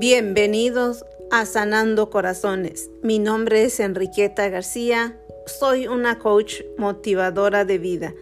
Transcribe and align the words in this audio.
Bienvenidos 0.00 1.04
a 1.32 1.44
Sanando 1.44 2.08
Corazones. 2.08 2.88
Mi 3.02 3.18
nombre 3.18 3.64
es 3.64 3.80
Enriqueta 3.80 4.48
García. 4.48 5.16
Soy 5.46 5.88
una 5.88 6.20
coach 6.20 6.62
motivadora 6.76 7.64
de 7.64 7.78
vida. 7.78 8.14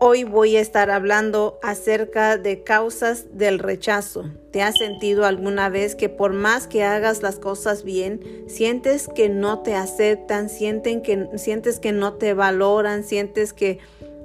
Hoy 0.00 0.24
voy 0.24 0.56
a 0.56 0.60
estar 0.60 0.90
hablando 0.90 1.58
acerca 1.62 2.36
de 2.36 2.62
causas 2.62 3.38
del 3.38 3.58
rechazo. 3.58 4.26
¿Te 4.50 4.60
has 4.60 4.76
sentido 4.76 5.24
alguna 5.24 5.70
vez 5.70 5.94
que 5.94 6.10
por 6.10 6.34
más 6.34 6.66
que 6.66 6.84
hagas 6.84 7.22
las 7.22 7.38
cosas 7.38 7.82
bien, 7.82 8.44
sientes 8.46 9.08
que 9.08 9.30
no 9.30 9.60
te 9.60 9.74
aceptan, 9.74 10.50
sienten 10.50 11.00
que, 11.00 11.26
sientes 11.36 11.80
que 11.80 11.92
no 11.92 12.18
te 12.18 12.34
valoran, 12.34 13.02
sientes 13.02 13.54
que 13.54 13.78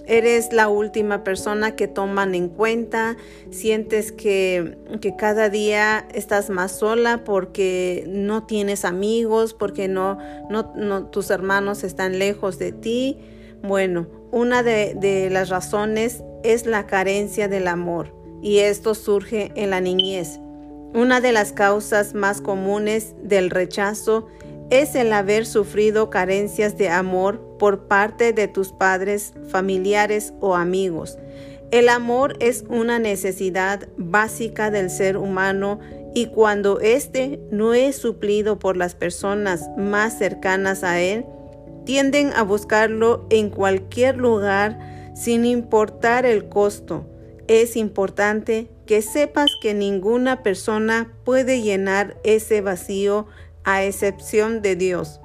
eres 0.07 0.53
la 0.53 0.67
última 0.67 1.23
persona 1.23 1.75
que 1.75 1.87
toman 1.87 2.35
en 2.35 2.49
cuenta, 2.49 3.17
sientes 3.49 4.11
que, 4.11 4.77
que, 5.01 5.15
cada 5.15 5.49
día 5.49 6.07
estás 6.13 6.49
más 6.49 6.71
sola 6.73 7.23
porque 7.23 8.03
no 8.07 8.43
tienes 8.43 8.85
amigos, 8.85 9.53
porque 9.53 9.87
no, 9.87 10.17
no, 10.49 11.07
tus 11.07 11.29
hermanos 11.29 11.83
están 11.83 12.19
lejos 12.19 12.59
de 12.59 12.71
ti. 12.71 13.17
Bueno, 13.63 14.07
una 14.31 14.63
de, 14.63 14.95
de 14.95 15.29
las 15.29 15.49
razones 15.49 16.23
es 16.43 16.65
la 16.65 16.85
carencia 16.85 17.47
del 17.47 17.67
amor 17.67 18.13
y 18.41 18.59
esto 18.59 18.95
surge 18.95 19.51
en 19.55 19.69
la 19.71 19.81
niñez. 19.81 20.39
Una 20.93 21.19
de 21.19 21.33
las 21.33 21.51
causas 21.51 22.13
más 22.13 22.39
comunes 22.39 23.15
del 23.21 23.49
rechazo 23.49 24.27
es 24.29 24.44
el 24.69 25.13
haber 25.13 25.45
sufrido 25.45 26.09
carencias 26.09 26.77
de 26.77 26.89
amor 26.89 27.39
por 27.59 27.87
parte 27.87 28.33
de 28.33 28.47
tus 28.47 28.71
padres, 28.71 29.33
familiares 29.49 30.33
o 30.39 30.55
amigos. 30.55 31.17
El 31.71 31.89
amor 31.89 32.37
es 32.39 32.63
una 32.69 32.99
necesidad 32.99 33.87
básica 33.97 34.71
del 34.71 34.89
ser 34.89 35.17
humano 35.17 35.79
y 36.13 36.27
cuando 36.27 36.79
éste 36.79 37.39
no 37.51 37.73
es 37.73 37.97
suplido 37.97 38.59
por 38.59 38.77
las 38.77 38.95
personas 38.95 39.69
más 39.77 40.17
cercanas 40.17 40.83
a 40.83 41.01
él, 41.01 41.25
tienden 41.85 42.31
a 42.33 42.43
buscarlo 42.43 43.25
en 43.29 43.49
cualquier 43.49 44.17
lugar 44.17 44.79
sin 45.15 45.45
importar 45.45 46.25
el 46.25 46.47
costo. 46.47 47.05
Es 47.47 47.75
importante 47.75 48.69
que 48.85 49.01
sepas 49.01 49.51
que 49.61 49.73
ninguna 49.73 50.41
persona 50.43 51.13
puede 51.23 51.61
llenar 51.61 52.17
ese 52.23 52.61
vacío 52.61 53.27
a 53.65 53.83
excepción 53.83 54.61
de 54.61 54.75
Dios. 54.75 55.19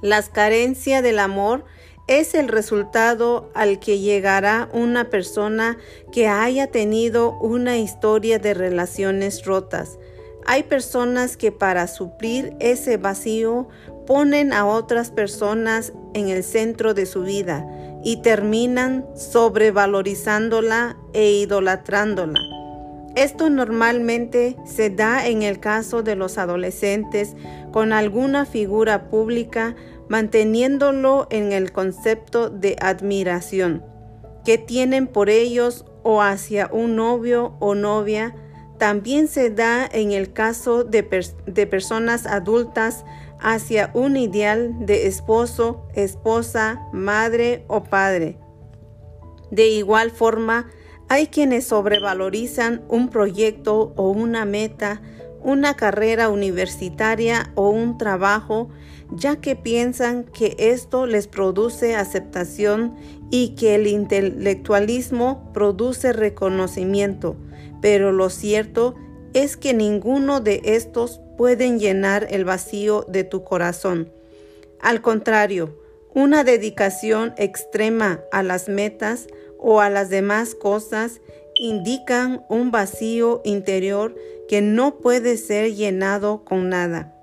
La 0.00 0.22
carencia 0.22 1.02
del 1.02 1.18
amor 1.18 1.64
es 2.06 2.34
el 2.34 2.48
resultado 2.48 3.50
al 3.54 3.78
que 3.78 3.98
llegará 3.98 4.68
una 4.72 5.10
persona 5.10 5.76
que 6.10 6.26
haya 6.26 6.68
tenido 6.68 7.38
una 7.38 7.78
historia 7.78 8.38
de 8.38 8.54
relaciones 8.54 9.44
rotas. 9.44 9.98
Hay 10.46 10.62
personas 10.64 11.36
que 11.36 11.52
para 11.52 11.86
suplir 11.86 12.56
ese 12.58 12.96
vacío 12.96 13.68
ponen 14.06 14.52
a 14.52 14.66
otras 14.66 15.10
personas 15.10 15.92
en 16.14 16.30
el 16.30 16.42
centro 16.42 16.94
de 16.94 17.06
su 17.06 17.22
vida 17.22 17.64
y 18.02 18.22
terminan 18.22 19.06
sobrevalorizándola 19.14 20.96
e 21.12 21.30
idolatrándola. 21.30 22.59
Esto 23.16 23.50
normalmente 23.50 24.56
se 24.64 24.90
da 24.90 25.26
en 25.26 25.42
el 25.42 25.58
caso 25.58 26.02
de 26.02 26.14
los 26.16 26.38
adolescentes 26.38 27.34
con 27.72 27.92
alguna 27.92 28.46
figura 28.46 29.10
pública 29.10 29.74
manteniéndolo 30.08 31.26
en 31.30 31.52
el 31.52 31.72
concepto 31.72 32.50
de 32.50 32.76
admiración 32.80 33.84
que 34.44 34.58
tienen 34.58 35.06
por 35.06 35.30
ellos 35.30 35.84
o 36.02 36.22
hacia 36.22 36.68
un 36.72 36.96
novio 36.96 37.56
o 37.60 37.74
novia. 37.74 38.34
También 38.78 39.28
se 39.28 39.50
da 39.50 39.86
en 39.86 40.12
el 40.12 40.32
caso 40.32 40.84
de, 40.84 41.02
personas 41.02 42.26
adultas 42.26 43.04
hacia 43.38 43.90
un 43.94 44.16
ideal 44.16 44.74
de 44.86 45.06
esposo, 45.06 45.86
esposa, 45.94 46.80
madre 46.92 47.64
o 47.68 47.84
padre. 47.84 48.38
De 49.50 49.68
igual 49.68 50.10
forma, 50.10 50.70
hay 51.10 51.26
quienes 51.26 51.66
sobrevalorizan 51.66 52.82
un 52.88 53.08
proyecto 53.08 53.92
o 53.96 54.10
una 54.10 54.44
meta, 54.44 55.02
una 55.42 55.74
carrera 55.74 56.28
universitaria 56.28 57.50
o 57.56 57.68
un 57.68 57.98
trabajo, 57.98 58.68
ya 59.10 59.40
que 59.40 59.56
piensan 59.56 60.22
que 60.22 60.54
esto 60.56 61.06
les 61.06 61.26
produce 61.26 61.96
aceptación 61.96 62.94
y 63.28 63.56
que 63.56 63.74
el 63.74 63.88
intelectualismo 63.88 65.50
produce 65.52 66.12
reconocimiento. 66.12 67.36
Pero 67.82 68.12
lo 68.12 68.30
cierto 68.30 68.94
es 69.34 69.56
que 69.56 69.74
ninguno 69.74 70.38
de 70.38 70.60
estos 70.62 71.20
pueden 71.36 71.80
llenar 71.80 72.28
el 72.30 72.44
vacío 72.44 73.04
de 73.08 73.24
tu 73.24 73.42
corazón. 73.42 74.12
Al 74.80 75.02
contrario, 75.02 75.76
una 76.14 76.44
dedicación 76.44 77.34
extrema 77.36 78.20
a 78.30 78.44
las 78.44 78.68
metas 78.68 79.26
o 79.60 79.80
a 79.80 79.90
las 79.90 80.10
demás 80.10 80.54
cosas 80.54 81.20
indican 81.54 82.44
un 82.48 82.70
vacío 82.70 83.42
interior 83.44 84.14
que 84.48 84.62
no 84.62 84.98
puede 84.98 85.36
ser 85.36 85.74
llenado 85.74 86.44
con 86.44 86.70
nada. 86.70 87.14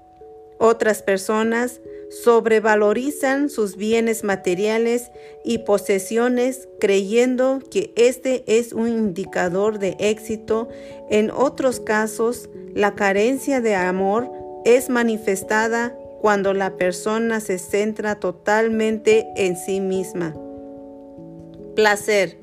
Otras 0.59 1.01
personas 1.01 1.81
sobrevalorizan 2.23 3.49
sus 3.49 3.75
bienes 3.75 4.23
materiales 4.23 5.11
y 5.43 5.59
posesiones 5.59 6.69
creyendo 6.79 7.59
que 7.69 7.91
este 7.97 8.43
es 8.47 8.71
un 8.71 8.87
indicador 8.87 9.77
de 9.77 9.97
éxito. 9.99 10.69
En 11.09 11.31
otros 11.31 11.79
casos, 11.79 12.49
la 12.73 12.95
carencia 12.95 13.59
de 13.59 13.75
amor 13.75 14.31
es 14.63 14.89
manifestada 14.89 15.97
cuando 16.21 16.53
la 16.53 16.77
persona 16.77 17.39
se 17.39 17.59
centra 17.59 18.19
totalmente 18.19 19.27
en 19.35 19.57
sí 19.57 19.81
misma 19.81 20.33
placer, 21.77 22.37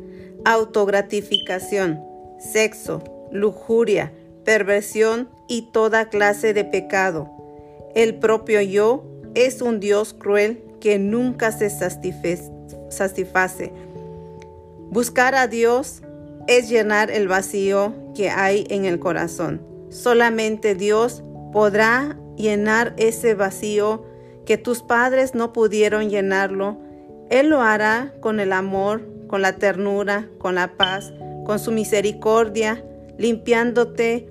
autogratificación, 0.44 2.00
sexo, 2.38 3.02
lujuria, 3.32 4.12
perversión 4.44 5.28
y 5.48 5.72
toda 5.72 6.08
clase 6.08 6.54
de 6.54 6.64
pecado. 6.64 7.28
El 7.96 8.14
propio 8.14 8.60
yo 8.60 9.04
es 9.34 9.60
un 9.60 9.80
Dios 9.80 10.14
cruel 10.14 10.62
que 10.80 11.00
nunca 11.00 11.50
se 11.50 11.68
satisface. 11.68 13.72
Buscar 14.90 15.34
a 15.34 15.48
Dios 15.48 16.02
es 16.46 16.68
llenar 16.68 17.10
el 17.10 17.26
vacío 17.26 17.92
que 18.14 18.30
hay 18.30 18.68
en 18.70 18.84
el 18.84 19.00
corazón. 19.00 19.66
Solamente 19.88 20.76
Dios 20.76 21.24
podrá 21.52 22.16
llenar 22.36 22.94
ese 22.98 23.34
vacío 23.34 24.04
que 24.46 24.58
tus 24.58 24.82
padres 24.82 25.34
no 25.34 25.52
pudieron 25.52 26.08
llenarlo. 26.08 26.78
Él 27.30 27.48
lo 27.48 27.62
hará 27.62 28.14
con 28.20 28.38
el 28.38 28.52
amor 28.52 29.12
con 29.28 29.42
la 29.42 29.56
ternura, 29.56 30.28
con 30.38 30.54
la 30.54 30.76
paz, 30.76 31.12
con 31.44 31.58
su 31.58 31.72
misericordia, 31.72 32.84
limpiándote, 33.18 34.28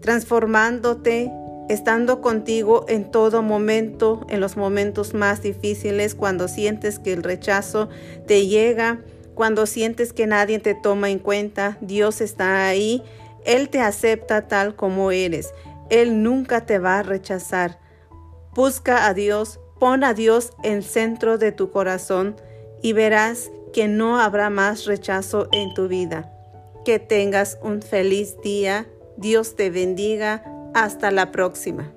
transformándote, 0.00 1.32
estando 1.68 2.20
contigo 2.20 2.84
en 2.88 3.10
todo 3.10 3.42
momento, 3.42 4.26
en 4.28 4.40
los 4.40 4.56
momentos 4.56 5.14
más 5.14 5.42
difíciles, 5.42 6.14
cuando 6.14 6.48
sientes 6.48 6.98
que 6.98 7.12
el 7.12 7.22
rechazo 7.22 7.88
te 8.26 8.46
llega, 8.46 9.00
cuando 9.34 9.66
sientes 9.66 10.12
que 10.12 10.26
nadie 10.26 10.58
te 10.58 10.74
toma 10.74 11.10
en 11.10 11.18
cuenta, 11.18 11.76
Dios 11.80 12.20
está 12.20 12.66
ahí, 12.66 13.02
Él 13.44 13.68
te 13.68 13.80
acepta 13.80 14.48
tal 14.48 14.76
como 14.76 15.10
eres, 15.10 15.52
Él 15.90 16.22
nunca 16.22 16.64
te 16.66 16.78
va 16.78 16.98
a 16.98 17.02
rechazar. 17.02 17.78
Busca 18.54 19.06
a 19.06 19.12
Dios, 19.12 19.60
pon 19.78 20.04
a 20.04 20.14
Dios 20.14 20.52
en 20.62 20.82
centro 20.82 21.36
de 21.36 21.52
tu 21.52 21.70
corazón 21.70 22.36
y 22.82 22.92
verás 22.92 23.50
que 23.76 23.88
no 23.88 24.18
habrá 24.18 24.48
más 24.48 24.86
rechazo 24.86 25.48
en 25.52 25.74
tu 25.74 25.86
vida. 25.86 26.32
Que 26.86 26.98
tengas 26.98 27.58
un 27.62 27.82
feliz 27.82 28.40
día. 28.40 28.88
Dios 29.18 29.54
te 29.54 29.68
bendiga. 29.68 30.42
Hasta 30.72 31.10
la 31.10 31.30
próxima. 31.30 31.92